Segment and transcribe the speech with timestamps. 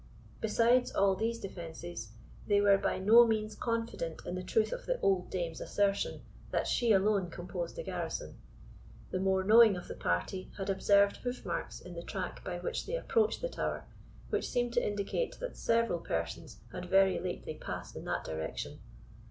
[0.39, 2.09] Besides all these defences,
[2.47, 6.65] they were by no means confident in the truth of the old dame's assertion, that
[6.65, 8.39] she alone composed the garrison.
[9.11, 12.87] The more knowing of the party had observed hoof marks in the track by which
[12.87, 13.85] they approached the tower,
[14.31, 18.79] which seemed to indicate that several persons had very lately passed in that direction.